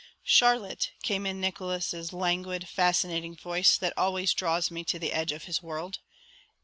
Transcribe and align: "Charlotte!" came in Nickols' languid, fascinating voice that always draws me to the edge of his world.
"Charlotte!" 0.25 0.93
came 1.03 1.27
in 1.27 1.39
Nickols' 1.39 2.11
languid, 2.11 2.67
fascinating 2.67 3.35
voice 3.35 3.77
that 3.77 3.93
always 3.95 4.33
draws 4.33 4.71
me 4.71 4.83
to 4.83 4.97
the 4.97 5.13
edge 5.13 5.31
of 5.31 5.43
his 5.43 5.61
world. 5.61 5.99